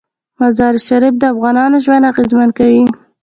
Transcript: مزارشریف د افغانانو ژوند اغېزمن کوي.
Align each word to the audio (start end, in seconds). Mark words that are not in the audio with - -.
مزارشریف 0.39 1.15
د 1.19 1.23
افغانانو 1.33 1.77
ژوند 1.85 2.07
اغېزمن 2.11 2.49
کوي. 2.57 2.83